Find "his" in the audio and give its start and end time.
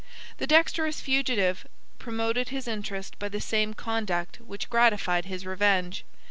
2.49-2.67, 5.25-5.45